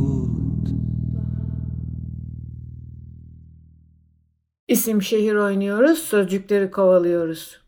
Écoute. 0.00 0.70
İsim 4.68 5.02
şehir 5.02 5.34
oynuyoruz, 5.34 5.98
sözcükleri 5.98 6.70
kovalıyoruz. 6.70 7.60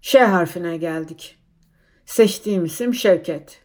Ş 0.00 0.24
harfine 0.24 0.76
geldik. 0.76 1.38
Seçtiğim 2.06 2.64
isim 2.64 2.94
Şevket. 2.94 3.62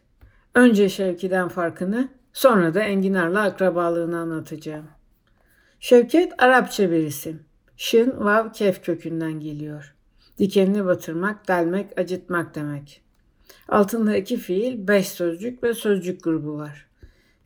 Önce 0.54 0.88
Şevki'den 0.88 1.48
farkını, 1.48 2.08
sonra 2.32 2.74
da 2.74 2.80
Enginar'la 2.80 3.42
akrabalığını 3.42 4.18
anlatacağım. 4.18 4.86
Şevket 5.80 6.42
Arapça 6.42 6.90
bir 6.90 7.06
isim. 7.06 7.42
Şın, 7.76 8.14
vav, 8.24 8.52
kef 8.52 8.84
kökünden 8.84 9.40
geliyor. 9.40 9.94
Dikenini 10.38 10.84
batırmak, 10.84 11.48
delmek, 11.48 11.98
acıtmak 11.98 12.54
demek. 12.54 13.02
Altında 13.68 14.16
iki 14.16 14.36
fiil, 14.36 14.88
beş 14.88 15.08
sözcük 15.08 15.62
ve 15.62 15.74
sözcük 15.74 16.24
grubu 16.24 16.58
var. 16.58 16.89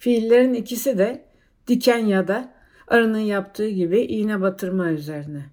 Fiillerin 0.05 0.55
ikisi 0.55 0.99
de 0.99 1.25
diken 1.67 1.99
ya 1.99 2.29
da 2.29 2.55
arının 2.89 3.19
yaptığı 3.19 3.69
gibi 3.69 4.01
iğne 4.01 4.41
batırma 4.41 4.91
üzerine. 4.91 5.47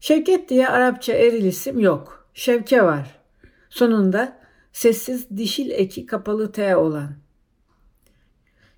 Şevket 0.00 0.48
diye 0.48 0.68
Arapça 0.68 1.12
eril 1.12 1.44
isim 1.44 1.78
yok. 1.80 2.28
Şevke 2.34 2.84
var. 2.84 3.20
Sonunda 3.70 4.38
sessiz 4.72 5.36
dişil 5.36 5.70
eki 5.70 6.06
kapalı 6.06 6.52
T 6.52 6.76
olan. 6.76 7.14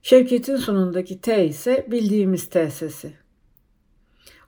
Şevket'in 0.03 0.57
sonundaki 0.57 1.21
T 1.21 1.47
ise 1.47 1.87
bildiğimiz 1.91 2.49
T 2.49 2.71
sesi. 2.71 3.13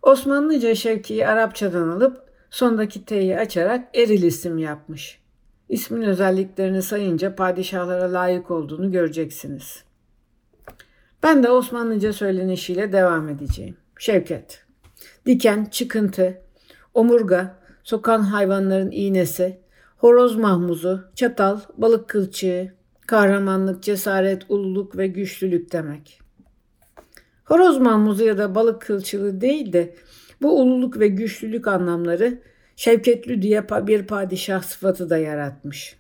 Osmanlıca 0.03 0.75
Şevki'yi 0.75 1.27
Arapçadan 1.27 1.89
alıp 1.89 2.33
sondaki 2.51 3.05
T'yi 3.05 3.39
açarak 3.39 3.97
eril 3.97 4.23
isim 4.23 4.59
yapmış. 4.59 5.20
İsmin 5.69 6.03
özelliklerini 6.03 6.83
sayınca 6.83 7.35
padişahlara 7.37 8.13
layık 8.13 8.51
olduğunu 8.51 8.93
göreceksiniz. 8.93 9.86
Ben 11.27 11.43
de 11.43 11.51
Osmanlıca 11.51 12.13
söylenişiyle 12.13 12.93
devam 12.93 13.29
edeceğim. 13.29 13.77
Şevket. 13.99 14.65
Diken, 15.27 15.65
çıkıntı, 15.65 16.43
omurga, 16.95 17.59
sokan 17.85 18.21
hayvanların 18.21 18.91
iğnesi, 18.91 19.61
horoz 19.97 20.37
mahmuzu, 20.37 21.05
çatal, 21.15 21.61
balık 21.77 22.09
kılçığı, 22.09 22.75
kahramanlık, 23.07 23.83
cesaret, 23.83 24.43
ululuk 24.49 24.97
ve 24.97 25.07
güçlülük 25.07 25.73
demek. 25.73 26.21
Horoz 27.45 27.79
mahmuzu 27.79 28.25
ya 28.25 28.39
da 28.39 28.55
balık 28.55 28.83
kılçığı 28.83 29.41
değil 29.41 29.73
de 29.73 29.95
bu 30.43 30.63
ululuk 30.63 30.99
ve 30.99 31.09
güçlülük 31.09 31.69
anlamları 31.69 32.43
Şevketli 32.77 33.43
diye 33.43 33.69
bir 33.69 34.07
padişah 34.07 34.63
sıfatı 34.63 35.11
da 35.11 35.19
yaratmış. 35.19 35.97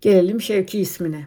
Gelelim 0.00 0.40
Şevki 0.40 0.80
ismine. 0.80 1.26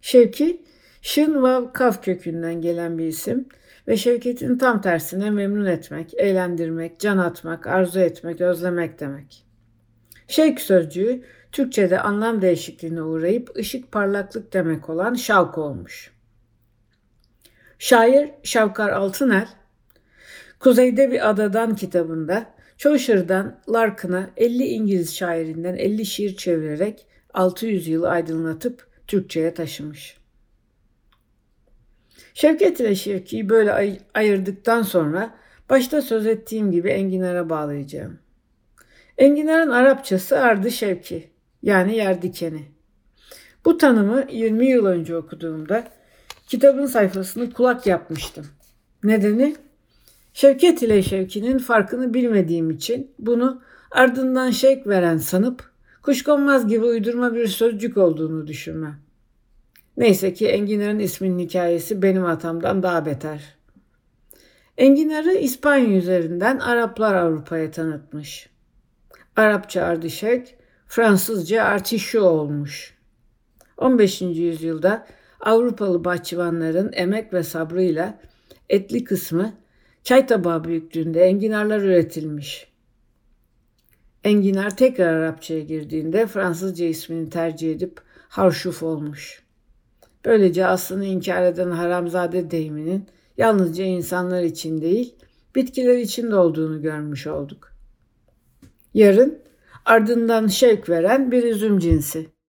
Şevki, 0.00 0.62
Şın 1.02 1.42
vav 1.42 1.72
kaf 1.72 2.04
kökünden 2.04 2.60
gelen 2.60 2.98
bir 2.98 3.06
isim 3.06 3.48
ve 3.88 3.96
Şevket'in 3.96 4.58
tam 4.58 4.80
tersine 4.80 5.30
memnun 5.30 5.66
etmek, 5.66 6.14
eğlendirmek, 6.14 7.00
can 7.00 7.18
atmak, 7.18 7.66
arzu 7.66 8.00
etmek, 8.00 8.40
özlemek 8.40 9.00
demek. 9.00 9.44
Şevk 10.28 10.60
sözcüğü 10.60 11.22
Türkçe'de 11.52 12.00
anlam 12.00 12.42
değişikliğine 12.42 13.02
uğrayıp 13.02 13.56
ışık 13.56 13.92
parlaklık 13.92 14.52
demek 14.52 14.90
olan 14.90 15.14
şavk 15.14 15.58
olmuş. 15.58 16.12
Şair 17.78 18.30
Şavkar 18.42 18.90
Altıner, 18.90 19.48
Kuzeyde 20.60 21.10
bir 21.10 21.30
Adadan 21.30 21.76
kitabında 21.76 22.46
Chaucer'dan 22.78 23.60
Larkin'a 23.68 24.30
50 24.36 24.64
İngiliz 24.64 25.16
şairinden 25.16 25.74
50 25.74 26.06
şiir 26.06 26.36
çevirerek 26.36 27.06
600 27.34 27.88
yılı 27.88 28.08
aydınlatıp 28.08 28.86
Türkçe'ye 29.06 29.54
taşımış. 29.54 30.21
Şevket 32.34 32.80
ile 32.80 32.94
Şevki'yi 32.94 33.48
böyle 33.48 33.72
ay- 33.72 33.98
ayırdıktan 34.14 34.82
sonra 34.82 35.34
başta 35.70 36.02
söz 36.02 36.26
ettiğim 36.26 36.72
gibi 36.72 36.88
Enginar'a 36.88 37.50
bağlayacağım. 37.50 38.18
Enginar'ın 39.18 39.70
Arapçası 39.70 40.38
Ardı 40.40 40.70
Şevki 40.70 41.30
yani 41.62 41.96
yer 41.96 42.22
dikeni. 42.22 42.62
Bu 43.64 43.78
tanımı 43.78 44.24
20 44.30 44.66
yıl 44.66 44.86
önce 44.86 45.16
okuduğumda 45.16 45.84
kitabın 46.46 46.86
sayfasını 46.86 47.52
kulak 47.52 47.86
yapmıştım. 47.86 48.46
Nedeni 49.04 49.56
Şevket 50.34 50.82
ile 50.82 51.02
Şevki'nin 51.02 51.58
farkını 51.58 52.14
bilmediğim 52.14 52.70
için 52.70 53.10
bunu 53.18 53.62
ardından 53.90 54.50
şevk 54.50 54.86
veren 54.86 55.16
sanıp 55.16 55.70
kuşkonmaz 56.02 56.68
gibi 56.68 56.84
uydurma 56.84 57.34
bir 57.34 57.46
sözcük 57.46 57.96
olduğunu 57.96 58.46
düşünmem. 58.46 58.96
Neyse 59.96 60.34
ki 60.34 60.48
Enginar'ın 60.48 60.98
isminin 60.98 61.38
hikayesi 61.38 62.02
benim 62.02 62.22
hatamdan 62.22 62.82
daha 62.82 63.06
beter. 63.06 63.56
Enginar'ı 64.78 65.32
İspanya 65.32 65.96
üzerinden 65.96 66.58
Araplar 66.58 67.14
Avrupa'ya 67.14 67.70
tanıtmış. 67.70 68.48
Arapça 69.36 69.82
ardışek, 69.82 70.56
Fransızca 70.86 71.64
artichaut 71.64 72.26
olmuş. 72.26 72.94
15. 73.78 74.22
yüzyılda 74.22 75.06
Avrupalı 75.40 76.04
bahçıvanların 76.04 76.90
emek 76.92 77.32
ve 77.32 77.42
sabrıyla 77.42 78.20
etli 78.68 79.04
kısmı 79.04 79.54
çay 80.02 80.26
tabağı 80.26 80.64
büyüklüğünde 80.64 81.22
enginarlar 81.22 81.80
üretilmiş. 81.80 82.72
Enginar 84.24 84.76
tekrar 84.76 85.14
Arapçaya 85.14 85.60
girdiğinde 85.60 86.26
Fransızca 86.26 86.86
ismini 86.86 87.30
tercih 87.30 87.72
edip 87.72 88.00
harşuf 88.28 88.82
olmuş. 88.82 89.42
Böylece 90.24 90.66
aslını 90.66 91.04
inkar 91.04 91.42
eden 91.42 91.70
haramzade 91.70 92.50
deyiminin 92.50 93.06
yalnızca 93.36 93.84
insanlar 93.84 94.42
için 94.42 94.80
değil, 94.80 95.14
bitkiler 95.54 95.98
için 95.98 96.30
de 96.30 96.36
olduğunu 96.36 96.82
görmüş 96.82 97.26
olduk. 97.26 97.72
Yarın 98.94 99.38
ardından 99.84 100.46
şevk 100.46 100.88
veren 100.88 101.30
bir 101.30 101.42
üzüm 101.42 101.78
cinsi. 101.78 102.32